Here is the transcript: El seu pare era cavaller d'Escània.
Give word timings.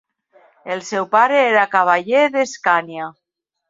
El 0.75 0.81
seu 0.87 1.05
pare 1.13 1.39
era 1.51 1.69
cavaller 1.77 2.27
d'Escània. 2.39 3.17